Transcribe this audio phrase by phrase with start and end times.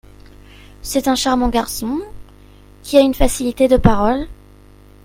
[0.81, 1.99] C’est un charmant garçon…
[2.81, 4.27] qui a une facilité de parole…